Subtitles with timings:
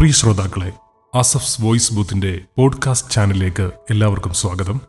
[0.00, 0.72] പ്രിയ ശ്രോതാക്കളെ
[1.14, 4.80] അസഫ്സ് voice ബൂത്തിന്റെ podcast ചാനലിലേക്ക് എല്ലാവർക്കും സ്വാഗതം.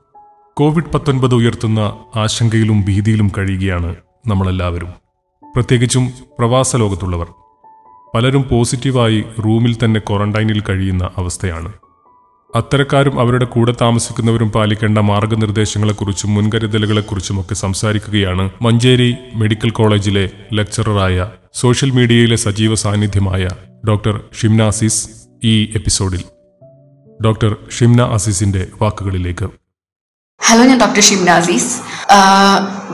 [0.54, 3.96] കോവിഡ് പത്തൊൻപത് ഉയർത്തുന്ന ആശങ്കയിലും ഭീതിയിലും കഴിയുകയാണ്
[4.28, 4.94] നമ്മളെല്ലാവരും.
[5.56, 7.28] പ്രത്യേകിച്ചും പ്രവാസ ലോകത്തുള്ളവർ.
[8.16, 11.74] പലരും പോസിറ്റീവായി റൂമിൽ തന്നെ ക്വാറന്റൈനിൽ കഴിയുന്ന അവസ്ഥയാണ്.
[12.56, 22.76] അത്തരക്കാരും അവരുടെ കൂടെ താമസിക്കുന്നവരും പാലിക്കേണ്ട മാർഗനിർദ്ദേശങ്ങളെക്കുറിച്ചും മുൻകരുതലുകളെക്കുറിച്ചുമൊക്കെ സംസാരിക്കുകയാണ് മഞ്ചേരി മെഡിക്കൽ കോളേജിലെ ലെക്ചററായ സോഷ്യൽ മീഡിയയിലെ സജീവ
[22.76, 23.48] സാന്നിധ്യമായ
[23.88, 25.08] ഡോക്ടർ ഷിംന അസീസ്
[25.44, 26.24] ഈ എപ്പിസോഡിൽ.
[27.24, 29.50] ഡോക്ടർ ഷിംന അസീസിന്റെ വാക്കുകളിലേക്ക്.
[30.42, 31.74] ഹലോ ഞാൻ ഡോക്ടർ ഷിംന അസീസ്.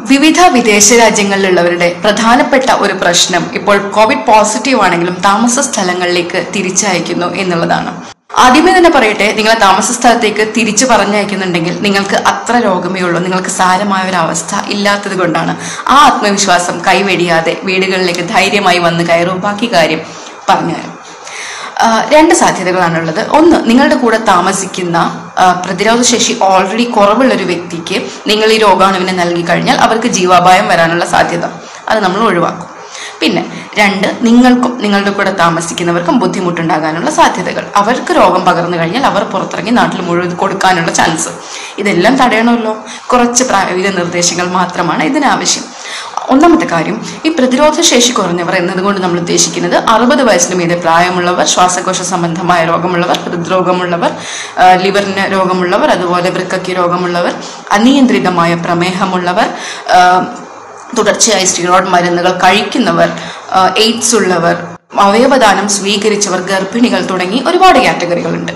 [0.10, 8.17] വിവിധ വിദേശ രാജ്യങ്ങളിലുള്ളവരുടെ പ്രധാനപ്പെട്ട ഒരു പ്രശ്നം ഇപ്പോൾ കോവിഡ് പോസിറ്റീവ് ആണെങ്കിലും താമസ സ്ഥലങ്ങളിലേക്ക് തിരിച്ചയക്കുന്നു എന്നുള്ളതാണ്.
[8.44, 13.20] ആദ്യമേ തന്നെ പറയട്ടെ നിങ്ങളെ താമസ സ്ഥലത്തേക്ക് തിരിച്ചു പറഞ്ഞയക്കുന്നുണ്ടെങ്കിൽ നിങ്ങൾക്ക് അത്ര രോഗമേ ഉള്ളൂ.
[13.26, 15.54] നിങ്ങൾക്ക് സാരമായ ഒരു അവസ്ഥ ഇല്ലാത്തത് കൊണ്ടാണ്
[15.94, 19.40] ആ ആത്മവിശ്വാസം കൈവെടിയാതെ വീടുകളിലേക്ക് ധൈര്യമായി വന്ന് കയറും.
[19.48, 20.04] ബാക്കി കാര്യം
[20.50, 20.94] പറഞ്ഞുതരാം
[22.14, 23.20] രണ്ട് സാധ്യതകളാണുള്ളത്.
[23.40, 24.98] ഒന്ന് നിങ്ങളുടെ കൂടെ താമസിക്കുന്ന
[25.66, 27.98] പ്രതിരോധ ശേഷി ഓൾറെഡി കുറവുള്ള ഒരു വ്യക്തിക്ക്
[28.30, 31.46] നിങ്ങൾ ഈ രോഗാണുവിനെ നൽകി കഴിഞ്ഞാൽ അവർക്ക് ജീവാപായം വരാനുള്ള സാധ്യത.
[31.90, 32.67] അത് നമ്മൾ ഒഴിവാക്കും.
[33.22, 33.44] പിന്നെ
[33.80, 37.64] രണ്ട് നിങ്ങൾക്കും നിങ്ങളുടെ കൂടെ താമസിക്കുന്നവർക്കും ബുദ്ധിമുട്ടുണ്ടാകാനുള്ള സാധ്യതകൾ.
[37.76, 41.32] അവർക്ക് രോഗം പകർന്നു കഴിഞ്ഞാൽ അവർ പുറത്തിറങ്ങി നാട്ടിൽ മുഴുവൻ കൊടുക്കാനുള്ള ചാൻസ്
[41.78, 42.74] ഇതെല്ലാം തടയണമല്ലോ.
[43.12, 45.66] കുറച്ച് പ്രായോഗിക നിർദ്ദേശങ്ങൾ മാത്രമാണ് ഇതിനാവശ്യം.
[46.34, 52.66] ഒന്നാമത്തെ കാര്യം ഈ പ്രതിരോധ ശേഷി കുറഞ്ഞവർ എന്നതുകൊണ്ട് നമ്മൾ ഉദ്ദേശിക്കുന്നത് അറുപത് വയസ്സിന് മീതെ പ്രായമുള്ളവർ ശ്വാസകോശ സംബന്ധമായ
[52.66, 54.12] രോഗമുള്ളവർ ഹൃദ്രോഗമുള്ളവർ
[54.84, 57.34] ലിവറിന് രോഗമുള്ളവർ അതുപോലെ വൃക്കയ്ക്ക് രോഗമുള്ളവർ
[57.72, 59.48] അനിയന്ത്രിതമായ പ്രമേഹമുള്ളവർ
[60.98, 63.12] തുടർച്ചയായി സ്റ്റിറോയിഡ് മരുന്നുകൾ കഴിക്കുന്നവർ
[63.84, 64.58] എയ്ഡ്സ് ഉള്ളവർ
[65.06, 68.52] അവയവദാനം സ്വീകരിച്ചവർ ഗർഭിണികൾ തുടങ്ങി ഒരുപാട് കാറ്റഗറികളുണ്ട്.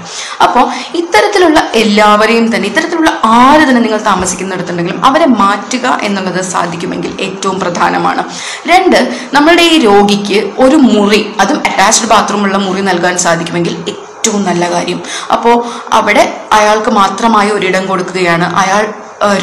[0.46, 0.64] അപ്പോൾ
[1.00, 8.24] ഇത്തരത്തിലുള്ള എല്ലാവരെയും തന്നെ ഇത്തരത്തിലുള്ള ആര് തന്നെ നിങ്ങൾ താമസിക്കുന്നിടത്തുണ്ടെങ്കിലും അവരെ മാറ്റുക എന്നുള്ളത് സാധിക്കുമെങ്കിൽ ഏറ്റവും പ്രധാനമാണ്.
[8.72, 9.00] രണ്ട്
[9.34, 15.02] നമ്മളുടെ ഈ രോഗിക്ക് ഒരു മുറി അതും അറ്റാച്ച്ഡ് ബാത്റൂമുള്ള മുറി നൽകാൻ സാധിക്കുമെങ്കിൽ ഏറ്റവും നല്ല കാര്യം.
[15.36, 15.56] അപ്പോൾ
[16.00, 18.48] അവിടെ അയാൾക്ക് മാത്രമായി ഒരിടം കൊടുക്കുകയാണ്.
[18.64, 18.94] അയാൾ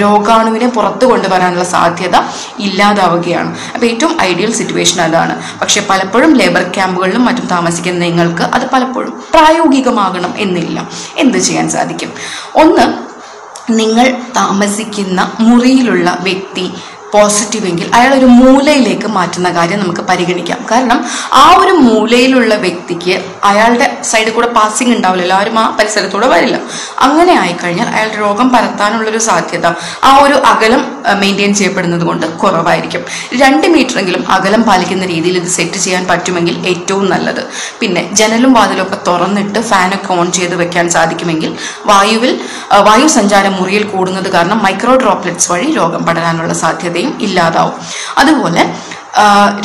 [0.01, 2.17] രോഗാണുവിനെ പുറത്തു കൊണ്ടുവരാനുള്ള സാധ്യത
[2.59, 3.57] ഇല്ലാതാവുകയാണ്.
[3.75, 5.43] അപ്പോൾ ഏറ്റവും ഐഡിയൽ സിറ്റുവേഷൻ അതാണ്.
[5.61, 10.89] പക്ഷേ പലപ്പോഴും ലേബർ ക്യാമ്പുകളിലും മറ്റും താമസിക്കുന്ന നിങ്ങൾക്ക് അത് പലപ്പോഴും പ്രായോഗികമാകണം എന്നില്ല.
[11.17, 12.13] എന്ത് ചെയ്യാൻ സാധിക്കും?
[12.57, 13.09] ഒന്ന്
[13.71, 16.75] നിങ്ങൾ താമസിക്കുന്ന മുറിയിലുള്ള വ്യക്തി
[17.13, 20.61] പോസിറ്റീവ് എങ്കിൽ അയാൾ ഒരു മൂലയിലേക്ക് മാറ്റുന്ന കാര്യം നമുക്ക് പരിഗണിക്കാം.
[20.73, 20.99] കാരണം
[21.43, 23.15] ആ ഒരു മൂലയിലുള്ള വ്യക്തിക്ക്
[23.51, 26.57] അയാളുടെ സൈഡിൽ കൂടെ പാസിംഗ് ഉണ്ടാവില്ലല്ലോ ആരും ആ പരിസരത്തൂടെ വരില്ല.
[27.07, 29.67] അങ്ങനെ ആയിക്കഴിഞ്ഞാൽ അയാളുടെ രോഗം പരത്താനുള്ളൊരു സാധ്യത
[30.11, 30.83] ആ ഒരു അകലം
[31.23, 33.03] മെയിന്റെയിൻ ചെയ്യപ്പെടുന്നത് കൊണ്ട് കുറവായിരിക്കും.
[33.43, 37.43] രണ്ട് മീറ്ററെങ്കിലും അകലം പാലിക്കുന്ന രീതിയിൽ ഇത് സെറ്റ് ചെയ്യാൻ പറ്റുമെങ്കിൽ ഏറ്റവും നല്ലത്.
[37.81, 41.51] പിന്നെ ജനലും വാതിലും ഒക്കെ തുറന്നിട്ട് ഫാനൊക്കെ ഓൺ ചെയ്ത് വെക്കാൻ സാധിക്കുമെങ്കിൽ
[41.93, 42.35] വായുവിൽ
[42.89, 47.77] വായു സഞ്ചാരം മുറിയിൽ കൂടുന്നത് കാരണം മൈക്രോ ഡ്രോപ്ലെറ്റ്സ് വഴി രോഗം പടരാനുള്ള സാധ്യതയും ഇല്ലാതാവും.
[48.19, 48.63] അതുപോലെ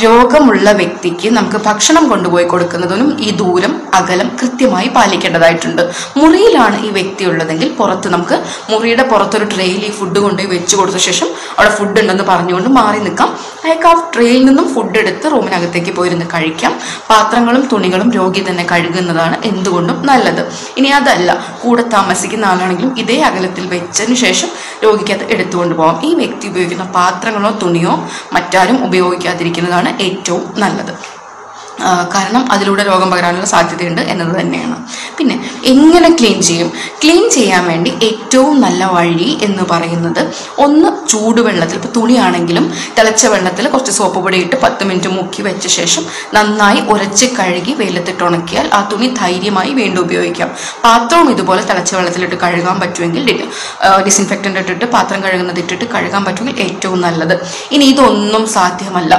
[0.04, 5.82] രോഗമുള്ള വ്യക്തിക്ക് നമുക്ക് ഭക്ഷണം കൊണ്ടുപോയി കൊടുക്കുന്നതിനും ഈ ദൂരം അകലം കൃത്യമായി പാലിക്കേണ്ടതായിട്ടുണ്ട്.
[6.20, 8.38] മുറിയിലാണ് ഈ വ്യക്തി ഉള്ളതെങ്കിൽ പുറത്ത് നമുക്ക്
[8.72, 13.30] മുറിയുടെ പുറത്തൊരു ട്രെയിൽ ഈ ഫുഡ് കൊണ്ടുപോയി വെച്ച് കൊടുത്ത ശേഷം അവിടെ ഫുഡ് ഉണ്ടെന്ന് പറഞ്ഞുകൊണ്ട് മാറി നിൽക്കാം.
[13.66, 16.74] അയാൾക്ക് ആ ട്രെയിൽ നിന്നും ഫുഡ് എടുത്ത് റൂമിനകത്തേക്ക് പോയിരുന്ന് കഴിക്കാം.
[17.12, 20.42] പാത്രങ്ങളും തുണികളും രോഗി തന്നെ കഴുകുന്നതാണ് എന്തുകൊണ്ടും നല്ലത്.
[20.78, 21.30] ഇനി അതല്ല
[21.62, 24.50] കൂടെ താമസിക്കുന്ന ആളാണെങ്കിലും ഇതേ അകലത്തിൽ വെച്ചതിന് ശേഷം
[24.84, 27.94] രോഗിക്ക് അത് എടുത്തുകൊണ്ട് പോകാം ഈ വ്യക്തി ഉപയോഗിക്കുന്ന പാത്രങ്ങളോ തുണിയോ
[28.36, 28.78] മറ്റാരും
[29.44, 30.94] ഉപയോഗിക്കാതിരിക്കുന്നതാണ് ഏറ്റവും നല്ലത്.
[32.14, 34.78] കാരണം അതിലൂടെ രോഗം പകരാനുള്ള സാധ്യതയുണ്ട് എന്നത് തന്നെയാണ്.
[35.18, 35.36] പിന്നെ
[35.72, 36.70] എങ്ങനെ ക്ലീൻ ചെയ്യും?
[37.04, 40.22] ക്ലീൻ ചെയ്യാൻ വേണ്ടി ഏറ്റവും നല്ല വഴി എന്ന് പറയുന്നത്
[40.66, 42.66] ഒന്ന് ചൂടുവെള്ളത്തിൽ ഇപ്പോൾ തുണിയാണെങ്കിലും
[42.98, 46.06] തിളച്ച വെള്ളത്തിൽ കുറച്ച് സോപ്പ് പൊടി ഇട്ട് പത്ത് മിനിറ്റ് മുക്കി വെച്ച ശേഷം
[46.38, 50.50] നന്നായി ഉരച്ച് കഴുകി വെയിലത്തിട്ട് ഉണക്കിയാൽ ആ തുണി ധൈര്യമായി വീണ്ടും ഉപയോഗിക്കാം.
[50.86, 53.22] പാത്രവും ഇതുപോലെ തിളച്ച വെള്ളത്തിലിട്ട് കഴുകാൻ പറ്റുമെങ്കിൽ
[54.08, 57.36] ഡിസിൻഫെക്റ്റന്റ് ഇട്ടിട്ട് പാത്രം കഴുകുന്നത് ഇട്ടിട്ട് കഴുകാൻ പറ്റുമെങ്കിൽ ഏറ്റവും നല്ലത്.
[57.76, 59.14] ഇനി ഇതൊന്നും സാധ്യമല്ല.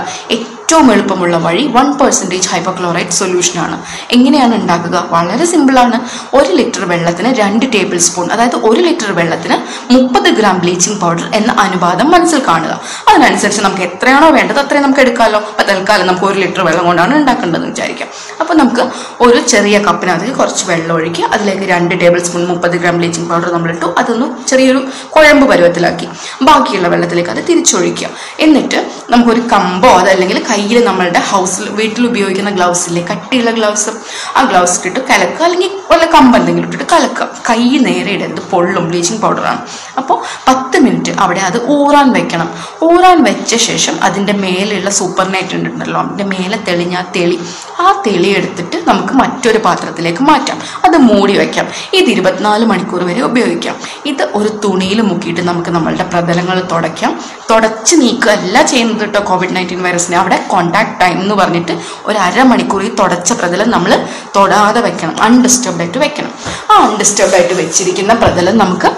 [0.65, 3.77] ഏറ്റവും എളുപ്പമുള്ള വഴി വൺ പെർസെന്റേജ് ഹൈപ്പോക്ലോറൈഡ് സൊല്യൂഷനാണ്
[4.15, 4.97] എങ്ങനെയാണ് ഉണ്ടാക്കുക?
[5.15, 5.97] വളരെ സിമ്പിളാണ്
[6.39, 9.57] ഒരു ലിറ്റർ വെള്ളത്തിന് രണ്ട് ടേബിൾ സ്പൂൺ അതായത് ഒരു ലിറ്റർ വെള്ളത്തിന്
[9.95, 12.77] മുപ്പത് ഗ്രാം ബ്ലീച്ചിങ് പൗഡർ എന്ന അനുപാതം മനസ്സിൽ കാണുക.
[13.11, 17.71] അതിനനുസരിച്ച് നമുക്ക് എത്രയാണോ വേണ്ടത് അത്രയും നമുക്ക് എടുക്കാമല്ലോ അപ്പോൾ തൽക്കാലം നമുക്ക് ഒരു ലിറ്റർ വെള്ളം കൊണ്ടാണ് ഉണ്ടാക്കേണ്ടതെന്ന്
[17.75, 18.09] വിചാരിക്കാം.
[18.41, 18.87] അപ്പോൾ നമുക്ക്
[19.27, 23.87] ഒരു ചെറിയ കപ്പിനകത്തേക്ക് കുറച്ച് വെള്ളം ഒഴിക്കുക അതിലേക്ക് രണ്ട് ടേബിൾ സ്പൂൺ മുപ്പത് ഗ്രാം ബ്ലീച്ചിങ് പൗഡർ നമ്മളിട്ടു
[24.03, 24.83] അതൊന്ന് ചെറിയൊരു
[25.17, 26.09] കുഴമ്പ് പരുവത്തിലാക്കി.
[26.49, 28.11] ബാക്കിയുള്ള വെള്ളത്തിലേക്ക് അത് തിരിച്ചൊഴിക്കുക.
[28.47, 28.81] എന്നിട്ട്
[29.15, 33.07] നമുക്കൊരു കമ്പോ അതല്ലെങ്കിൽ കയ്യിൽ നമ്മളുടെ ഹൗസിൽ വീട്ടിൽ ഉപയോഗിക്കുന്ന ഗ്ലൗസ് ഇല്ലേ?
[33.11, 33.91] കട്ടിയുള്ള ഗ്ലൗസ്
[34.37, 35.45] ആ ഗ്ലൗസ് ഇട്ടിട്ട് കലക്കുക.
[35.45, 37.29] അല്ലെങ്കിൽ വല്ല കമ്പ് എന്തെങ്കിലും ഇട്ടിട്ട് കലക്കുക.
[37.51, 38.41] കൈ നേരെ ഇടരുത്.
[38.51, 38.89] പൊള്ളും.
[38.89, 39.63] ബ്ലീച്ചിങ് പൗഡറാണ്
[39.99, 42.55] അപ്പോൾ പത്ത് മിനിറ്റ് അവിടെ അത് ഊറാൻ വെക്കണം.
[42.83, 46.01] ഊറാൻ വെച്ച ശേഷം അതിന്റെ മേലെയുള്ള സൂപ്പർ നൈറ്റ് ഉണ്ടല്ലോ.
[46.01, 47.41] അതിന്റെ മേലെ തെളിഞ്ഞ ആ തെളി.
[47.81, 50.61] ആ തെളി എടുത്തിട്ട് നമുക്ക് മറ്റൊരു പാത്രത്തിലേക്ക് മാറ്റാം.
[50.85, 53.77] അത് മൂടി വയ്ക്കാം ഇത് ഇരുപത്തിനാല് മണിക്കൂർ വരെ ഉപയോഗിക്കാം.
[54.07, 57.21] ഇത് ഒരു തുണിയിൽ മുക്കിയിട്ട് നമുക്ക് നമ്മളുടെ പ്രതലങ്ങൾ തുടയ്ക്കാം.
[57.51, 58.31] തുടച്ച് നീക്കുക.
[58.31, 61.75] അല്ല ചെയ്യുന്നത് കേട്ടോ കോവിഡ് നയന്റീൻ വൈറസിനെ അവിടെ കോണ്ടാക്ട് ടൈം എന്ന് പറഞ്ഞിട്ട്
[62.07, 64.07] ഒരു അരമണിക്കൂർ ഈ തുടച്ച പ്രതലം നമ്മൾ
[64.37, 65.17] തൊടാതെ വെക്കണം.
[65.23, 66.33] അൺഡിസ്റ്റർബ്ഡ് ആയിട്ട് വെക്കണം.
[66.71, 68.91] ആ അൺഡിസ്റ്റർബ്ഡ് ആയിട്ട് വെച്ചിരിക്കുന്ന പ്രതലം നമുക്ക്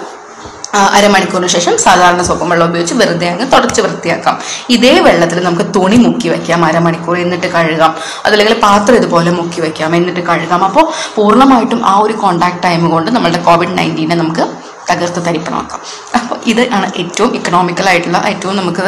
[0.97, 4.35] അരമണിക്കൂറിന് ശേഷം സാധാരണ സോപ്പും വെള്ളം ഉപയോഗിച്ച് വെറുതെ അങ്ങ് തുടച്ച് വൃത്തിയാക്കാം.
[4.69, 7.95] ഇതേ വെള്ളത്തിൽ നമുക്ക് തുണി മുക്കി വെക്കാം അരമണിക്കൂർ എന്നിട്ട് കഴുകാം.
[8.25, 10.63] അതല്ലെങ്കിൽ പാത്രം ഇതുപോലെ മുക്കി വെക്കാം എന്നിട്ട് കഴുകാം.
[10.63, 10.85] അപ്പോൾ
[11.15, 14.45] പൂർണമായിട്ടും ആ ഒരു കോണ്ടാക്ട് ടൈം കൊണ്ട് നമ്മളുടെ കോവിഡ് നയന്റീനെ നമുക്ക്
[14.89, 15.81] തകർത്ത് തരിപ്പണമാക്കാം.
[16.19, 18.87] അപ്പോൾ ഇത് ആണ് ഏറ്റവും ഇക്കണോമിക്കൽ ആയിട്ടുള്ള ഏറ്റവും നമുക്ക്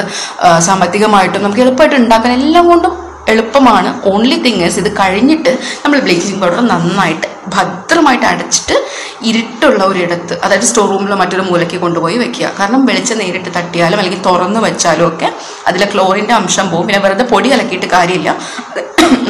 [0.69, 2.95] സാമ്പത്തികമായിട്ടും നമുക്ക് എളുപ്പമായിട്ട് ഉണ്ടാക്കാൻ എല്ലാം കൊണ്ടും
[3.31, 3.89] എളുപ്പമാണ്.
[4.11, 5.51] ഓൺലി തിങ് ഇത് കഴിഞ്ഞിട്ട്
[5.81, 8.75] നമ്മൾ ബ്ലീച്ചിങ് പൗഡർ നന്നായിട്ട് ഭദ്രമായിട്ട് അടച്ചിട്ട്
[9.29, 12.47] ഇരുട്ടുള്ള ഒരിടത്ത് അതായത് സ്റ്റോർ റൂമിലോ മറ്റൊരു മൂലയ്ക്ക് കൊണ്ടുപോയി വെക്കുക.
[12.59, 15.29] കാരണം വെളിച്ചം നേരിട്ട് തട്ടിയാലും അല്ലെങ്കിൽ തുറന്ന് വെച്ചാലും ഒക്കെ
[15.69, 18.29] അതിലെ ക്ലോറിന്റെ അംശം പോകും പിന്നെ വെറുതെ പൊടി അലക്കിയിട്ട് കാര്യമില്ല.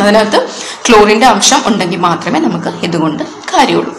[0.04, 0.42] അതിനകത്ത്
[0.88, 3.24] ക്ലോറിന്റെ അംശം ഉണ്ടെങ്കിൽ മാത്രമേ നമുക്ക് ഇതുകൊണ്ട്
[3.54, 3.96] കാര്യമുള്ളൂ.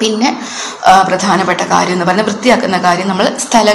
[0.00, 0.30] പിന്നെ
[1.08, 3.72] പ്രധാനപ്പെട്ട കാര്യം എന്ന് പറഞ്ഞാൽ വൃത്തിയാക്കുന്ന കാര്യം നമ്മൾ സ്ഥല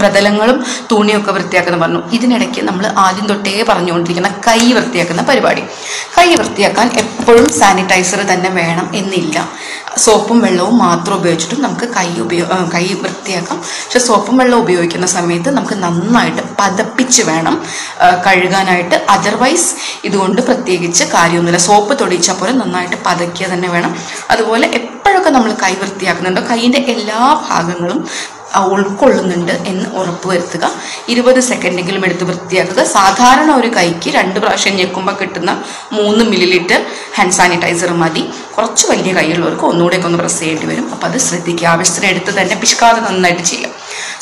[0.00, 0.58] പ്രതലങ്ങളും
[0.92, 2.02] തുണിയൊക്കെ വൃത്തിയാക്കുന്ന പറഞ്ഞു.
[2.12, 5.62] ഇതിനിടയ്ക്ക് നമ്മൾ ആദ്യം തൊട്ടേ പറഞ്ഞുകൊണ്ടിരിക്കുന്ന കൈ വൃത്തിയാക്കുന്ന പരിപാടി.
[6.18, 9.48] കൈ വൃത്തിയാക്കാൻ എപ്പോഴും സാനിറ്റൈസർ തന്നെ വേണം എന്നില്ല.
[10.04, 13.58] സോപ്പും വെള്ളവും മാത്രം ഉപയോഗിച്ചിട്ടും നമുക്ക് കൈ ഉപയോഗ കൈ വൃത്തിയാക്കാം.
[13.58, 17.56] പക്ഷെ സോപ്പും വെള്ളം ഉപയോഗിക്കുന്ന സമയത്ത് നമുക്ക് നന്നായിട്ട് പതപ്പിച്ച് വേണം
[18.26, 18.96] കഴുകാനായിട്ട്.
[19.14, 19.68] അതർവൈസ്
[20.04, 21.62] ഇതുകൊണ്ട് പ്രത്യേകിച്ച് കാര്യമൊന്നുമില്ല.
[21.68, 23.94] സോപ്പ് തൊടിച്ചാൽ പോലെ നന്നായിട്ട് പതയ്ക്കുക തന്നെ വേണം.
[24.30, 24.66] അതുപോലെ
[25.24, 26.40] എപ്പോഴൊക്കെ നമ്മൾ കൈ വൃത്തിയാക്കുന്നുണ്ടോ.
[26.50, 27.98] കൈയിന്റെ എല്ലാ ഭാഗങ്ങളും
[28.74, 30.64] ഉൾക്കൊള്ളുന്നുണ്ട് എന്ന് ഉറപ്പുവരുത്തുക
[31.12, 32.80] ഇരുപത് സെക്കൻഡെങ്കിലും എടുത്ത് വൃത്തിയാക്കുക.
[32.96, 35.52] സാധാരണ ഒരു കൈക്ക് രണ്ട് പ്രാവശ്യം ഞെക്കുമ്പോൾ കിട്ടുന്ന
[35.98, 36.80] മൂന്ന് മില്ലി ലിറ്റർ
[37.16, 38.22] ഹാൻഡ് സാനിറ്റൈസർ മതി.
[38.56, 40.86] കുറച്ച് വലിയ കൈയുള്ളവർക്ക് ഒന്നുകൂടെയൊക്കെ ഒന്ന് പ്രസ് ചെയ്യേണ്ടി വരും.
[40.94, 41.68] അപ്പോൾ അത് ശ്രദ്ധിക്കുക.
[41.72, 43.72] ആവശ്യത്തിന് എടുത്ത് തന്നെ പിഷ്കാതെ നന്നായിട്ട് ചെയ്യാം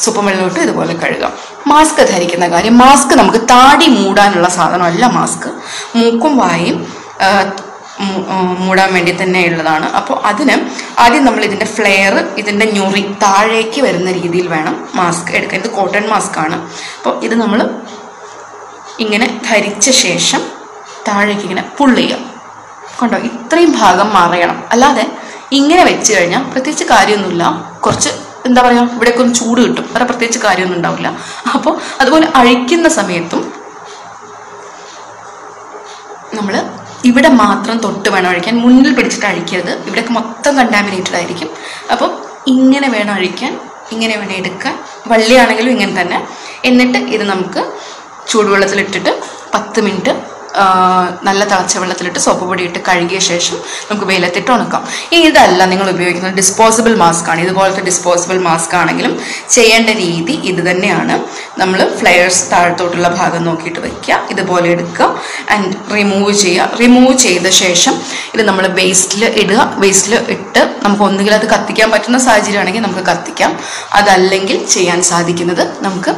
[0.04, 1.34] സൂപ്പർ വെള്ളമിട്ട് ഇതുപോലെ കഴുകാം
[1.72, 5.50] മാസ്ക് ധരിക്കുന്ന കാര്യം മാസ്ക് നമുക്ക് താടി മൂടാനുള്ള സാധനമല്ല മാസ്ക്
[5.98, 6.78] മൂക്കും വായും
[8.58, 10.54] മൂടാൻ വേണ്ടി തന്നെ ഉള്ളതാണ് അപ്പോൾ അതിന്
[10.98, 15.60] ആദ്യം നമ്മൾ ഇതിന്റെ ഫ്ലെയർ ഇതിന്റെ ഞൊറി താഴേക്ക് വരുന്ന രീതിയിൽ വേണം മാസ്ക് എടുക്കാൻ.
[15.60, 16.56] ഇത് കോട്ടൺ മാസ്ക് ആണ്.
[16.98, 17.60] അപ്പോൾ ഇത് നമ്മൾ
[19.00, 20.42] ഇങ്ങനെ ധരിച്ച ശേഷം
[21.08, 22.22] താഴേക്ക് ഇങ്ങനെ പുള്ള് ചെയ്യാം.
[23.02, 23.18] കണ്ടോ?
[23.18, 24.64] ഇത്രയും ഭാഗം മാറിയണം.
[24.70, 25.06] അല്ലാതെ
[25.52, 27.44] ഇങ്ങനെ വെച്ച് കഴിഞ്ഞാൽ പ്രത്യേകിച്ച് കാര്യമൊന്നുമില്ല.
[27.84, 28.10] കുറച്ച്
[28.46, 29.84] എന്താ പറയുക ഇവിടെയൊക്കെ ഒന്ന് ചൂട് കിട്ടും.
[29.92, 31.08] വേറെ പ്രത്യേകിച്ച് കാര്യമൊന്നും ഉണ്ടാവില്ല.
[31.54, 33.42] അപ്പോൾ അതുപോലെ അഴിക്കുന്ന സമയത്തും
[36.34, 36.54] നമ്മൾ
[37.04, 38.58] ഇവിടെ മാത്രം തൊട്ട് വേണം അഴിക്കാൻ.
[38.58, 39.86] മുന്നിൽ പിടിച്ചിട്ട് അഴിക്കരുത്.
[39.86, 41.50] ഇവിടെയൊക്കെ മൊത്തം കണ്ടാമിനേറ്റഡ് ആയിരിക്കും.
[41.92, 43.60] അപ്പം ഇങ്ങനെ വേണം അഴിക്കാൻ
[43.92, 44.78] ഇങ്ങനെ വേണം എടുക്കാൻ.
[45.06, 46.26] വള്ളിയാണെങ്കിലും ഇങ്ങനെ തന്നെ.
[46.64, 47.72] എന്നിട്ട് ഇത് നമുക്ക്
[48.28, 49.20] ചൂടുവെള്ളത്തിലിട്ടിട്ട്
[49.54, 50.31] പത്ത് മിനിറ്റ്
[51.28, 53.56] നല്ല തിളച്ച വെള്ളത്തിലിട്ട് സോപ്പ് പൊടി ഇട്ട് കഴുകിയ ശേഷം
[53.90, 54.82] നമുക്ക് വെയിലത്തിട്ട് ഉണക്കാം.
[55.12, 56.34] ഇനി ഇതല്ല നിങ്ങൾ ഉപയോഗിക്കുന്നത്.
[56.40, 57.40] ഡിസ്പോസിബിൾ മാസ്ക് ആണ്.
[57.46, 59.14] ഇതുപോലത്തെ ഡിസ്പോസിബിൾ മാസ്ക് ആണെങ്കിലും
[59.56, 61.16] ചെയ്യേണ്ട രീതി ഇത് തന്നെയാണ്.
[61.62, 65.08] നമ്മൾ ഫ്ലയേഴ്സ് താഴത്തോട്ടുള്ള ഭാഗം നോക്കിയിട്ട് വയ്ക്കുക ഇതുപോലെ എടുക്കുക.
[65.54, 66.68] ആൻഡ് റിമൂവ് ചെയ്യുക.
[66.82, 67.94] റിമൂവ് ചെയ്ത ശേഷം
[68.34, 69.60] ഇത് നമ്മൾ വേസ്റ്റിൽ ഇടുക.
[69.84, 73.52] വേസ്റ്റിൽ ഇട്ട് നമുക്ക് ഒന്നുകിൽ അത് കത്തിക്കാൻ പറ്റുന്ന സാഹചര്യമാണെങ്കിൽ നമുക്ക് കത്തിക്കാം.
[74.00, 76.12] അതല്ലെങ്കിൽ ചെയ്യാൻ സാധിക്കുന്നത് നമുക്ക്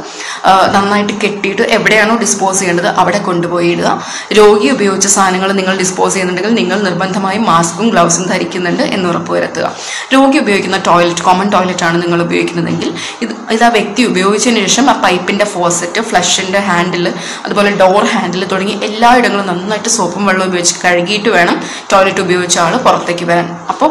[0.75, 3.90] നന്നായിട്ട് കെട്ടിയിട്ട് എവിടെയാണോ ഡിസ്പോസ് ചെയ്യേണ്ടത് അവിടെ കൊണ്ടുപോയി ഇടുക.
[4.32, 9.67] രോഗി ഉപയോഗിച്ച സാധനങ്ങൾ നിങ്ങൾ ഡിസ്പോസ് ചെയ്യുന്നുണ്ടെങ്കിൽ നിങ്ങൾ നിർബന്ധമായും മാസ്കും ഗ്ലൗസും ധരിക്കുന്നുണ്ട് എന്ന് ഉറപ്പുവരുത്തുക
[10.15, 12.91] രോഗി ഉപയോഗിക്കുന്ന ടോയ്ലറ്റ് കോമൺ ടോയ്ലറ്റ് ആണ് നിങ്ങൾ ഉപയോഗിക്കുന്നതെങ്കിൽ
[13.21, 17.06] ഇത് ഇത് ആ വ്യക്തി ഉപയോഗിച്ചതിന് ശേഷം ആ പൈപ്പിന്റെ ഫോസറ്റ് ഫ്ലഷിന്റെ ഹാൻഡിൽ
[17.44, 21.56] അതുപോലെ ഡോർ ഹാൻഡിൽ തുടങ്ങി എല്ലായിടങ്ങളും നന്നായിട്ട് സോപ്പും വെള്ളം ഉപയോഗിച്ച് കഴുകിയിട്ട് വേണം
[21.93, 23.49] ടോയ്ലറ്റ് ഉപയോഗിച്ച ആൾ പുറത്തേക്ക് വരാൻ.
[23.69, 23.91] അപ്പോൾ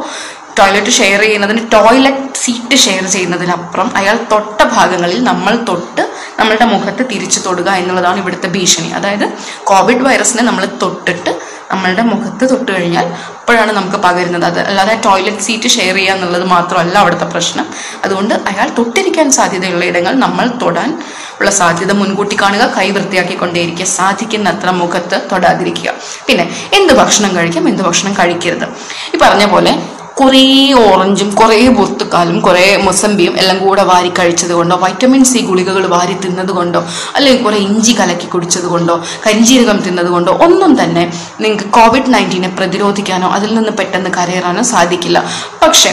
[0.59, 6.03] ടോയ്ലറ്റ് ഷെയർ ചെയ്യുന്നതിന് ടോയ്ലറ്റ് സീറ്റ് ഷെയർ ചെയ്യുന്നതിനപ്പുറം അയാൾ തൊട്ട ഭാഗങ്ങളിൽ നമ്മൾ തൊട്ട്
[6.39, 8.88] നമ്മളുടെ മുഖത്ത് തിരിച്ചു തൊടുക എന്നുള്ളതാണ് ഇവിടുത്തെ ഭീഷണി.
[8.88, 9.25] അതായത്
[9.63, 13.05] കോവിഡ് വൈറസിനെ നമ്മൾ തൊട്ടിട്ട് നമ്മളുടെ മുഖത്ത് തൊട്ട് കഴിഞ്ഞാൽ
[13.39, 14.45] അപ്പോഴാണ് നമുക്ക് പകരുന്നത്.
[14.45, 17.65] അത് അല്ലാതെ ടോയ്ലറ്റ് സീറ്റ് ഷെയർ ചെയ്യുക എന്നുള്ളത് മാത്രമല്ല അവിടുത്തെ പ്രശ്നം.
[18.05, 21.03] അതുകൊണ്ട് അയാൾ തൊട്ടിരിക്കാൻ സാധ്യതയുള്ള ഇടങ്ങൾ നമ്മൾ തൊടാൻ
[21.39, 25.89] ഉള്ള സാധ്യത മുൻകൂട്ടി കാണുക കൈ വൃത്തിയാക്കിക്കൊണ്ടേയിരിക്കുക സാധിക്കുന്നത്ര മുഖത്ത് തൊടാതിരിക്കുക.
[26.27, 28.67] പിന്നെ എന്ത് ഭക്ഷണം കഴിക്കാം എന്ത് ഭക്ഷണം കഴിക്കരുത്.
[29.15, 29.74] ഈ പറഞ്ഞ പോലെ
[30.17, 36.13] കുറേ ഓറഞ്ചും കുറേ പൊത്തുക്കാലും കുറേ മൊസമ്പിയും എല്ലാം കൂടെ വാരി കഴിച്ചത് കൊണ്ടോ വൈറ്റമിൻ സി ഗുളികകൾ വാരി
[36.13, 36.82] തിന്നത് കൊണ്ടോ
[37.15, 38.96] അല്ലെങ്കിൽ കുറേ ഇഞ്ചി കലക്കി കുടിച്ചത് കൊണ്ടോ
[39.27, 45.20] കരിഞ്ജീരകം തിന്നത് കൊണ്ടോ ഒന്നും തന്നെ നിങ്ങൾക്ക് കോവിഡ് നയന്റീനെ പ്രതിരോധിക്കാനോ അതിൽ നിന്ന് പെട്ടെന്ന് കരയറാനോ സാധിക്കില്ല.
[45.63, 45.91] പക്ഷേ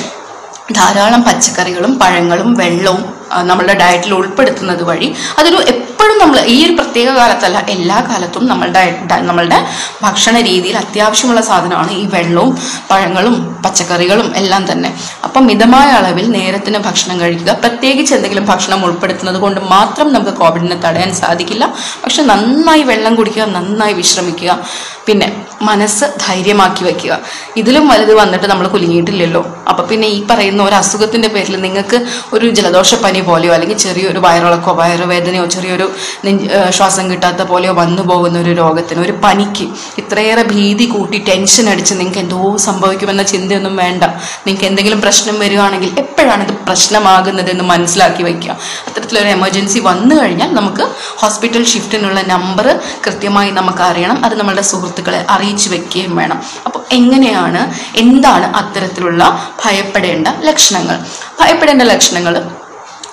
[0.73, 3.01] ധാരാളം പച്ചക്കറികളും പഴങ്ങളും വെള്ളവും
[3.43, 5.59] നമ്മളുടെ ഡയറ്റിൽ ഉൾപ്പെടുത്തുന്നത് വഴി അതൊരു
[6.01, 9.67] എപ്പോഴും നമ്മൾ ഈ ഒരു പ്രത്യേക കാലത്തല്ല എല്ലാ കാലത്തും നമ്മളുടെ നമ്മളുടെ
[10.03, 12.59] ഭക്ഷണ രീതിയിൽ അത്യാവശ്യമുള്ള സാധനമാണ് ഈ വെള്ളവും
[12.91, 14.95] പഴങ്ങളും പച്ചക്കറികളും എല്ലാം തന്നെ.
[15.25, 17.53] അപ്പം മിതമായ അളവിൽ നേരത്തിന് ഭക്ഷണം കഴിക്കുക.
[17.53, 21.75] പ്രത്യേകിച്ച് എന്തെങ്കിലും ഭക്ഷണം ഉൾപ്പെടുത്തുന്നത് കൊണ്ട് മാത്രം നമുക്ക് കോവിഡിനെ തടയാൻ സാധിക്കില്ല.
[22.05, 24.59] പക്ഷെ നന്നായി വെള്ളം കുടിക്കുക നന്നായി വിശ്രമിക്കുക
[25.07, 27.19] പിന്നെ മനസ്സ് ധൈര്യമാക്കി വെക്കുക.
[27.57, 29.57] ഇതിലും വലുത് വന്നിട്ട് നമ്മൾ കുലുങ്ങിയിട്ടില്ലല്ലോ.
[29.69, 35.47] അപ്പം പിന്നെ ഈ പറയുന്ന ഒരു അസുഖത്തിന്റെ പേരിൽ നിങ്ങൾക്ക് ഒരു ജലദോഷപ്പനി പോലെയോ അല്ലെങ്കിൽ ചെറിയൊരു വയറിളക്കോ വയറുവേദനയോ
[35.47, 35.90] ചെറിയൊരു
[36.71, 39.67] ശ്വാസം കിട്ടാത്ത പോലെയോ വന്നു പോകുന്ന ഒരു രോഗത്തിന് ഒരു പനിക്ക്
[39.99, 44.05] ഇത്രയേറെ ഭീതി കൂട്ടി ടെൻഷൻ അടിച്ച് നിങ്ങൾക്ക് എന്തോ സംഭവിക്കുമെന്ന ചിന്തയൊന്നും വേണ്ട.
[44.47, 48.57] നിങ്ങൾക്ക് എന്തെങ്കിലും പ്രശ്നം വരികയാണെങ്കിൽ എപ്പോഴാണ് ഇത് പ്രശ്നമാകുന്നത് എന്ന് മനസ്സിലാക്കി വയ്ക്കുക.
[48.89, 50.87] അത്തരത്തിലൊരു എമർജൻസി വന്നു കഴിഞ്ഞാൽ നമുക്ക്
[51.23, 54.25] ഹോസ്പിറ്റൽ ഷിഫ്റ്റിനുള്ള നമ്പർ കൃത്യമായി നമുക്ക് അറിയണം.
[54.25, 56.41] അത് നമ്മളുടെ സുഹൃത്തുക്കളെ അറിയിച്ചു വെക്കുകയും വേണം.
[56.67, 57.63] അപ്പോൾ എങ്ങനെയാണ്
[57.97, 59.23] എന്താണ് അത്തരത്തിലുള്ള
[59.65, 60.97] ഭയപ്പെടേണ്ട ലക്ഷണങ്ങൾ?
[61.41, 62.35] ഭയപ്പെടേണ്ട ലക്ഷണങ്ങൾ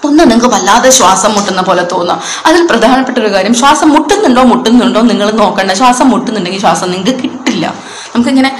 [0.05, 2.21] ഒന്ന് നിങ്ങൾക്ക് വല്ലാതെ ശ്വാസം മുട്ടുന്ന പോലെ തോന്നാം.
[2.45, 5.71] അതിൽ പ്രധാനപ്പെട്ട ഒരു കാര്യം ശ്വാസം മുട്ടുന്നുണ്ടോ മുട്ടുന്നുണ്ടോ നിങ്ങൾ നോക്കണ്ട.
[5.71, 7.73] ശ്വാസം മുട്ടുന്നുണ്ടെങ്കിൽ ശ്വാസം നിങ്ങൾക്ക് കിട്ടില്ല.
[8.15, 8.51] നമുക്കിങ്ങനെ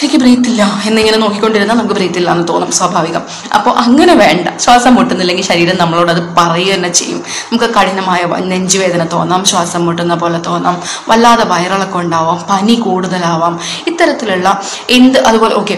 [0.00, 3.22] എനിക്ക് ബ്രീത്തില്ല എന്നിങ്ങനെ നോക്കിക്കൊണ്ടിരുന്നാൽ നമുക്ക് ബ്രീത്തില്ല എന്ന് തോന്നും സ്വാഭാവികം.
[3.56, 4.48] അപ്പോൾ അങ്ങനെ വേണ്ട.
[4.64, 7.18] ശ്വാസം മുട്ടുന്നില്ലെങ്കിൽ ശരീരം നമ്മളോട് അത് പറയുക തന്നെ ചെയ്യും.
[7.18, 8.20] നമുക്ക് കഠിനമായ
[8.52, 10.82] നെഞ്ചുവേദന തോന്നാം ശ്വാസം മുട്ടുന്ന പോലെ തോന്നാം.
[11.08, 13.60] വല്ലാതെ വയറിളക്കം ഉണ്ടാവാം പനി കൂടുതലാവാം.
[13.86, 15.76] ഇത്തരത്തിലുള്ള എന്ത് അതുപോലെ ഓക്കെ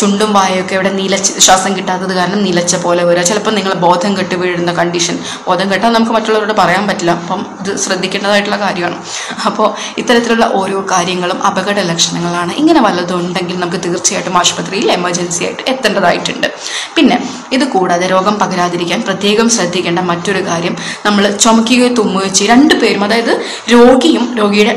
[0.00, 3.22] ചുണ്ടും വായൊക്കെ ഇവിടെ നിലച്ച് ശ്വാസം കിട്ടാത്തത് കാരണം നിലച്ച പോലെ വരിക.
[3.22, 7.10] ചിലപ്പോൾ നിങ്ങൾ ബോധം കെട്ട് വീഴുന്ന കണ്ടീഷൻ ബോധം കെട്ടാൻ നമുക്ക് മറ്റുള്ളവരോട് പറയാൻ പറ്റില്ല.
[7.10, 8.98] അപ്പം ഇത് ശ്രദ്ധിക്കേണ്ടതായിട്ടുള്ള കാര്യമാണ്.
[9.46, 12.52] അപ്പോൾ ഇത്തരത്തിലുള്ള ഓരോ കാര്യങ്ങളും അപകട ലക്ഷണങ്ങളാണ്.
[12.52, 16.48] ഇങ്ങനെ വല്ലതും ഉണ്ടെങ്കിൽ നമുക്ക് തീർച്ചയായിട്ടും ആശുപത്രിയിൽ എമർജൻസി ആയിട്ട് എത്തേണ്ടതായിട്ടുണ്ട്.
[16.96, 17.16] പിന്നെ
[17.56, 20.74] ഇത് കൂടാതെ രോഗം പകരാതിരിക്കാൻ പ്രത്യേകം ശ്രദ്ധിക്കേണ്ട മറ്റൊരു കാര്യം
[21.06, 22.50] നമ്മൾ ചുമക്കുകയോ തുമ്മുകയോ ചെയ്യും.
[22.54, 23.32] രണ്ടുപേരും അതായത്
[23.74, 24.74] രോഗിയും രോഗിയുടെ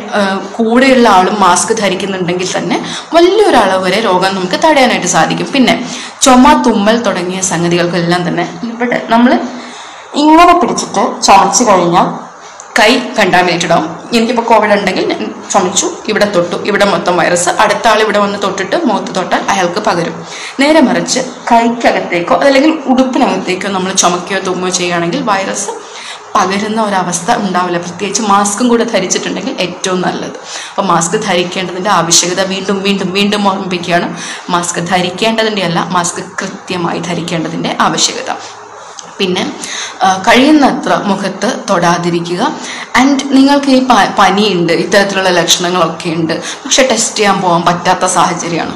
[0.58, 2.78] കൂടെയുള്ള ആളും മാസ്ക് ധരിക്കുന്നുണ്ടെങ്കിൽ തന്നെ
[3.16, 5.50] വലിയൊരളവ് വരെ രോഗം നമുക്ക് തടയാനായിട്ട് സാധിക്കും.
[5.56, 5.76] പിന്നെ
[6.26, 9.34] ചുമ തുമ്മൽ തുടങ്ങിയ സംഗതികൾക്കെല്ലാം തന്നെ ഇവിടെ നമ്മൾ
[10.22, 12.08] ഇങ്ങനെ പിടിച്ചിട്ട് ചുമച്ചു കഴിഞ്ഞാൽ
[12.80, 16.56] കൈ കണ്ടാമിനേറ്റഡ് ആവും എനിക്കിപ്പോൾ കോവിഡ് ഉണ്ടെങ്കിൽ ഞാൻ ചുമച്ചു ഇവിടെ തൊട്ടു.
[16.56, 20.26] ഇവിടെ മൊത്തം വൈറസ് അടുത്ത ആൾ ഇവിടെ വന്ന് തൊട്ടിട്ട് മുഖത്ത് തൊട്ടാൽ അയാൾക്ക് പകരും.
[20.60, 21.20] നേരെ മറിച്ച്
[21.52, 25.70] കൈക്കകത്തേക്കോ അല്ലെങ്കിൽ ഉടുപ്പിനകത്തേക്കോ നമ്മൾ ചുമക്കുകയോ തുമ്മുകയോ ചെയ്യുകയാണെങ്കിൽ വൈറസ്
[26.36, 27.78] പകരുന്ന ഒരവസ്ഥ ഉണ്ടാവില്ല.
[27.78, 30.38] പ്രത്യേകിച്ച് മാസ്കും കൂടെ ധരിച്ചിട്ടുണ്ടെങ്കിൽ ഏറ്റവും നല്ലത്.
[30.70, 34.18] അപ്പോൾ മാസ്ക് ധരിക്കേണ്ടതിന്റെ ആവശ്യകത വീണ്ടും വീണ്ടും വീണ്ടും ഓർമ്മിപ്പിക്കുകയാണ്.
[34.50, 38.57] മാസ്ക് ധരിക്കേണ്ടതിന്റെ അല്ല മാസ്ക് കൃത്യമായി ധരിക്കേണ്ടതിന്റെ ആവശ്യകത.
[39.20, 39.44] പിന്നെ
[40.28, 42.42] കഴിയുന്നത്ര മുഖത്ത് തൊടാതിരിക്കുക.
[42.96, 43.80] ആൻഡ് നിങ്ങൾക്ക് ഈ
[44.20, 48.76] പനിയുണ്ട് ഇത്തരത്തിലുള്ള ലക്ഷണങ്ങളൊക്കെ ഉണ്ട് പക്ഷെ ടെസ്റ്റ് ചെയ്യാൻ പോകാൻ പറ്റാത്ത സാഹചര്യമാണ്.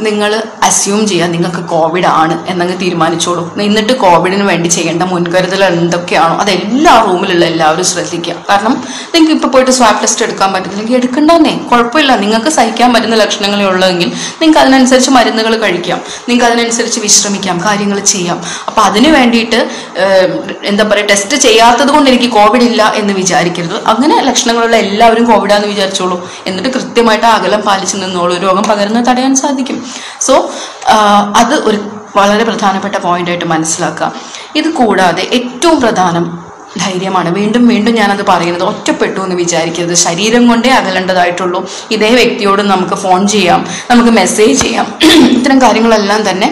[0.00, 3.54] നിങ്ങൾ അസ്യൂം ചെയ്യുക നിങ്ങൾക്ക് കോവിഡ് ആണ് എന്നങ്ങ് തീരുമാനിച്ചോളൂ.
[3.60, 8.34] എന്നിട്ട് കോവിഡിന് വേണ്ടി ചെയ്യേണ്ട മുൻകരുതൽ എന്തൊക്കെയാണോ അത് എല്ലാ റൂമിലുള്ള എല്ലാവരും ശ്രദ്ധിക്കുക.
[8.50, 8.84] കാരണം
[9.14, 11.56] നിങ്ങൾക്ക് ഇപ്പോൾ പോയിട്ട് സ്വാബ് ടെസ്റ്റ് എടുക്കാൻ പറ്റുന്നില്ലെങ്കിൽ എടുക്കണ്ടെന്നേ.
[11.56, 12.16] കുഴപ്പമില്ല.
[12.16, 16.00] നിങ്ങൾക്ക് സഹിക്കാൻ പറ്റുന്ന ലക്ഷണങ്ങളേ ഉള്ളതെങ്കിൽ നിങ്ങൾക്ക് അതിനനുസരിച്ച് മരുന്നുകൾ കഴിക്കാം.
[16.28, 17.60] നിങ്ങൾക്ക് അതിനനുസരിച്ച് വിശ്രമിക്കാം.
[17.64, 18.42] കാര്യങ്ങൾ ചെയ്യാം.
[18.66, 19.70] അപ്പം അതിന് വേണ്ടിയിട്ട്
[20.64, 23.84] എന്താ പറയുക ടെസ്റ്റ് ചെയ്യാത്തത് കൊണ്ട് എനിക്ക് കോവിഡ് ഇല്ല എന്ന് വിചാരിക്കരുത്.
[23.86, 26.30] അങ്ങനെ ലക്ഷണങ്ങളുള്ള എല്ലാവരും കോവിഡാന്ന് വിചാരിച്ചോളൂ.
[26.46, 28.36] എന്നിട്ട് കൃത്യമായിട്ട് അകലം പാലിച്ചു നിന്നോളൂ.
[28.36, 29.83] രോഗം പകരുന്നത് തടയാൻ സാധിക്കും.
[30.20, 30.34] സോ
[31.36, 31.78] അത് ഒരു
[32.16, 34.12] വളരെ പ്രധാനപ്പെട്ട പോയിന്റായിട്ട് മനസ്സിലാക്കുക.
[34.56, 36.44] ഇത് കൂടാതെ ഏറ്റവും പ്രധാനം
[36.82, 37.28] ധൈര്യമാണ്.
[37.34, 39.94] വീണ്ടും വീണ്ടും ഞാനത് പറയുന്നത് ഒറ്റപ്പെട്ടു എന്ന് വിചാരിക്കരുത്.
[39.94, 41.68] ശരീരം കൊണ്ടേ അകലേണ്ടതായിട്ടുള്ളൂ.
[41.90, 44.86] ഇതേ വ്യക്തിയോട് നമുക്ക് ഫോൺ ചെയ്യാം നമുക്ക് മെസ്സേജ് ചെയ്യാം.
[45.36, 46.48] ഇത്തരം കാര്യങ്ങളെല്ലാം തന്നെ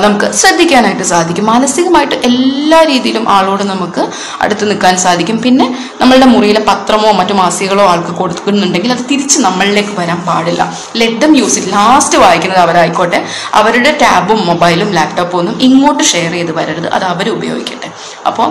[0.00, 1.46] നമുക്ക് ശ്രദ്ധിക്കാനായിട്ട് സാധിക്കും.
[1.46, 4.08] മാനസികമായിട്ട് എല്ലാ രീതിയിലും ആളോട് നമുക്ക്
[4.40, 5.38] അടുത്ത് നിൽക്കാൻ സാധിക്കും.
[5.42, 10.62] പിന്നെ നമ്മളുടെ മുറിയിലെ പത്രമോ മറ്റു മാസികകളോ ആൾക്ക് കൊടുക്കുന്നുണ്ടെങ്കിൽ അത് തിരിച്ച് നമ്മളിലേക്ക് വരാൻ പാടില്ല.
[10.96, 13.26] ലെഡം യൂസ് ഇറ്റ് ലാസ്റ്റ് വായിക്കുന്നത് അവരായിക്കോട്ടെ.
[13.54, 16.88] അവരുടെ ടാബും മൊബൈലും ലാപ്ടോപ്പും ഒന്നും ഇങ്ങോട്ട് ഷെയർ ചെയ്ത് വരരുത്.
[16.88, 17.90] അത് അവർ ഉപയോഗിക്കട്ടെ.
[18.26, 18.48] അപ്പോൾ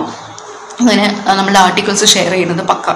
[0.82, 1.06] അങ്ങനെ
[1.38, 2.90] നമ്മളുടെ ആർട്ടിക്കിൾസ് ഷെയർ ചെയ്യുന്നത് പക്ക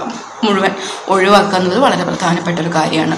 [0.45, 0.73] മുഴുവൻ
[1.15, 3.17] ഒഴിവാക്കുക എന്നത് വളരെ പ്രധാനപ്പെട്ട ഒരു കാര്യമാണ്.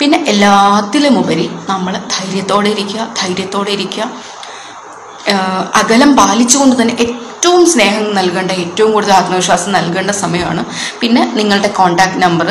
[0.00, 4.04] പിന്നെ എല്ലാത്തിലും ഉപരി നമ്മൾ ധൈര്യത്തോടെ ഇരിക്കുക ധൈര്യത്തോടെ ഇരിക്കുക.
[5.80, 6.94] അകലം പാലിച്ചുകൊണ്ട് തന്നെ
[7.46, 10.62] ഏറ്റവും സ്നേഹം നൽകേണ്ട ഏറ്റവും കൂടുതൽ ആത്മവിശ്വാസം നൽകേണ്ട സമയമാണ്.
[11.00, 12.48] പിന്നെ നിങ്ങളുടെ കോൺടാക്ട് നമ്പർ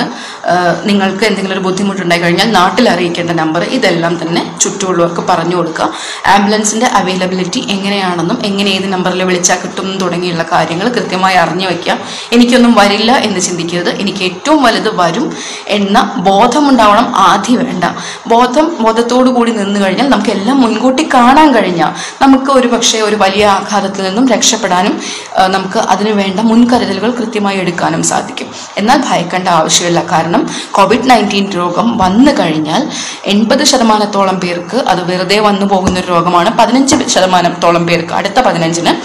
[0.89, 5.87] നിങ്ങൾക്ക് എന്തെങ്കിലും ഒരു ബുദ്ധിമുട്ടുണ്ടായി കഴിഞ്ഞാൽ നാട്ടിൽ അറിയിക്കേണ്ട നമ്പർ ഇതെല്ലാം തന്നെ ചുറ്റുമുള്ളവർക്ക് പറഞ്ഞു കൊടുക്കുക.
[6.35, 11.97] ആംബുലൻസിന്റെ അവൈലബിലിറ്റി എങ്ങനെയാണെന്നും എങ്ങനെ ഏത് നമ്പറിൽ വിളിച്ചാൽ കിട്ടും തുടങ്ങിയുള്ള കാര്യങ്ങൾ കൃത്യമായി അറിഞ്ഞു വയ്ക്കുക.
[12.37, 13.91] എനിക്കൊന്നും വരില്ല എന്ന് ചിന്തിക്കരുത്.
[14.05, 15.27] എനിക്ക് ഏറ്റവും വലുത് വരും
[15.79, 15.97] എന്ന
[16.29, 17.83] ബോധമുണ്ടാവണം ആദ്യം വേണ്ട.
[18.35, 23.45] ബോധം ബോധത്തോടു കൂടി നിന്ന് കഴിഞ്ഞാൽ നമുക്ക് എല്ലാം മുൻകൂട്ടി കാണാൻ കഴിഞ്ഞാൽ നമുക്ക് ഒരു പക്ഷേ ഒരു വലിയ
[23.57, 24.83] ആഘാതത്തിൽ നിന്നും രക്ഷപ്പെടാനും
[25.37, 28.47] ആ, നമുക്ക് അതിനു വേണ്ട മുൻകരുതലുകൾ കൃത്യമായി എടുക്കാനും സാധിക്കും.
[28.77, 30.03] എന്നാൽ ഭയക്കേണ്ട ആവശ്യമില്ല.
[30.11, 32.89] കാരണം കോവിഡ് നയന്റീൻ രോഗം വന്നു കഴിഞ്ഞാൽ
[33.25, 36.57] എൺപത് ശതമാനത്തോളം പേർക്ക് അത് വെറുതെ വന്നു പോകുന്ന ഒരു രോഗമാണ്.
[36.57, 38.95] പതിനഞ്ച് ശതമാനത്തോളം പേർക്ക് അടുത്ത പതിനഞ്ചിന്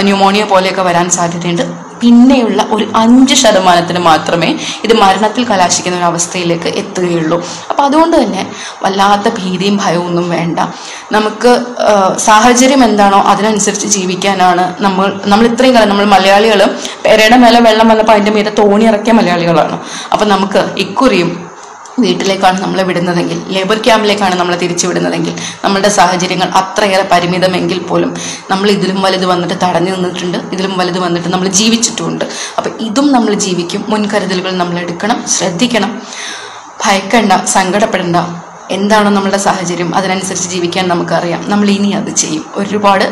[0.00, 1.93] ന്യൂമോണിയ പോലെയൊക്കെ വരാൻ സാധ്യതയുണ്ട്.
[2.04, 4.50] പിന്നെയുള്ള ഒരു അഞ്ച് ശതമാനത്തിന് മാത്രമേ
[4.86, 7.38] ഇത് മരണത്തിൽ കലാശിക്കുന്ന ഒരു അവസ്ഥയിലേക്ക് എത്തുകയുള്ളൂ.
[7.70, 8.42] അപ്പം അതുകൊണ്ട് തന്നെ
[8.84, 10.58] വല്ലാത്ത ഭീതിയും ഭയവും ഒന്നും വേണ്ട.
[11.16, 11.52] നമുക്ക്
[12.28, 16.60] സാഹചര്യം എന്താണോ അതിനനുസരിച്ച് ജീവിക്കാനാണ് നമ്മൾ നമ്മൾ ഇത്രയും കാലം നമ്മൾ മലയാളികൾ
[17.06, 19.78] പെരയുടെ മേലെ വെള്ളം വന്നപ്പോൾ അതിന്റെ മീതെ തോണി ഇറക്കിയ മലയാളികളാണ്.
[20.12, 21.30] അപ്പം നമുക്ക് ഇക്കുറിയും
[22.02, 25.34] വീട്ടിലേക്കാണ് നമ്മളെ വിടുന്നതെങ്കിൽ ലേബർ ക്യാമ്പിലേക്കാണ് നമ്മളെ തിരിച്ചു വിടുന്നതെങ്കിൽ
[25.64, 28.10] നമ്മളുടെ സാഹചര്യങ്ങൾ അത്രയേറെ പരിമിതമെങ്കിൽ പോലും
[28.50, 32.24] നമ്മൾ ഇതിലും വലുത് വന്നിട്ട് തടഞ്ഞു നിന്നിട്ടുണ്ട് ഇതിലും വലുത് വന്നിട്ട് നമ്മൾ ജീവിച്ചിട്ടുമുണ്ട്.
[32.58, 35.92] അപ്പം ഇതും നമ്മൾ ജീവിക്കും മുൻകരുതലുകൾ നമ്മൾ എടുക്കണം ശ്രദ്ധിക്കണം.
[36.84, 38.16] ഭയക്കണ്ട സങ്കടപ്പെടണ്ട
[38.70, 41.40] എന്താണോ നമ്മുടെ സാഹചര്യം അതിനനുസരിച്ച് ജീവിക്കാൻ നമുക്കറിയാം.
[41.48, 42.44] നമ്മൾ ഇനി അത് ചെയ്യും.
[42.56, 43.06] ഒരുപാട്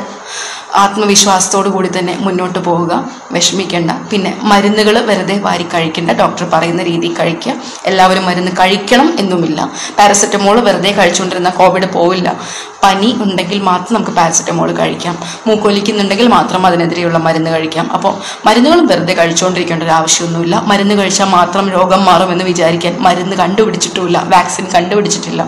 [0.74, 3.90] ആത്മവിശ്വാസത്തോടു കൂടി തന്നെ മുന്നോട്ട് പോവുക വിഷമിക്കേണ്ട.
[3.90, 6.10] പിന്നെ മരുന്നുകൾ വെറുതെ വാരി കഴിക്കേണ്ട.
[6.10, 7.54] ഡോക്ടർ പറയുന്ന രീതി കഴിക്കുക.
[7.86, 9.72] എല്ലാവരും മരുന്ന് കഴിക്കണം എന്നുമില്ല.
[9.98, 12.40] പാരസെറ്റമോൾ വെറുതെ കഴിച്ചുകൊണ്ടിരുന്ന കോവിഡ് പോവില്ല.
[12.82, 15.18] പനി ഉണ്ടെങ്കിൽ മാത്രം നമുക്ക് പാരസെറ്റമോൾ കഴിക്കാം.
[15.46, 17.92] മൂക്കൊലിക്കുന്നുണ്ടെങ്കിൽ മാത്രം അതിനെതിരെയുള്ള മരുന്ന് കഴിക്കാം.
[17.92, 18.14] അപ്പോൾ
[18.46, 20.62] മരുന്നുകൾ വെറുതെ കഴിച്ചുകൊണ്ടിരിക്കേണ്ട ഒരു ആവശ്യമൊന്നുമില്ല.
[20.66, 24.22] മരുന്ന് കഴിച്ചാൽ മാത്രം രോഗം മാറുമെന്ന് വിചാരിക്കാൻ മരുന്ന് കണ്ടുപിടിച്ചിട്ടുമില്ല.
[24.26, 25.42] വാക്സിൻ കണ്ടുപിടിച്ചിട്ടില്ല.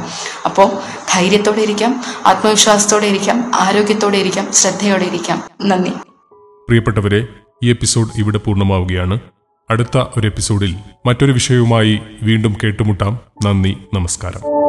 [0.44, 0.70] അപ്പോൾ
[1.12, 5.42] ധൈര്യത്തോടെ ഇരിക്കാം ആത്മവിശ്വാസത്തോടെ ഇരിക്കാം ആരോഗ്യത്തോടെ ഇരിക്കാം ശ്രദ്ധയോടെ ഇരിക്കാം.
[5.62, 5.90] നന്ദി.
[6.68, 7.26] പ്രിയപ്പെട്ടവരെ
[7.64, 9.18] ഈ എപ്പിസോഡ് ഇവിടെ പൂർണമാവുകയാണ്.
[9.70, 13.18] അടുത്ത ഒരു എപ്പിസോഡിൽ മറ്റൊരു വിഷയവുമായി വീണ്ടും കേട്ടുമുട്ടാം.
[13.44, 14.63] നന്ദി നമസ്കാരം.